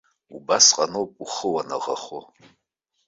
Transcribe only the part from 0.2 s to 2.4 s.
Убасҟан ауп ухы уанаӷахо.